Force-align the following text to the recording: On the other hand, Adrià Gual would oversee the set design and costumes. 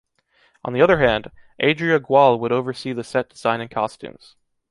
On 0.63 0.73
the 0.73 0.81
other 0.81 0.97
hand, 0.97 1.29
Adrià 1.61 1.99
Gual 1.99 2.39
would 2.39 2.51
oversee 2.51 2.91
the 2.91 3.03
set 3.03 3.29
design 3.29 3.61
and 3.61 3.69
costumes. 3.69 4.35